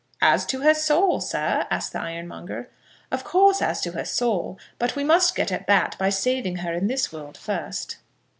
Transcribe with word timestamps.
"As 0.23 0.47
to 0.47 0.61
her 0.61 0.73
soul, 0.73 1.19
sir?" 1.21 1.67
asked 1.69 1.93
the 1.93 2.01
ironmonger. 2.01 2.71
"Of 3.11 3.23
course, 3.23 3.61
as 3.61 3.81
to 3.81 3.91
her 3.91 4.03
soul. 4.03 4.57
But 4.79 4.95
we 4.95 5.03
must 5.03 5.35
get 5.35 5.51
at 5.51 5.67
that 5.67 5.95
by 5.99 6.09
saving 6.09 6.55
her 6.55 6.73
in 6.73 6.87
this 6.87 7.13
world 7.13 7.37
first." 7.37 7.97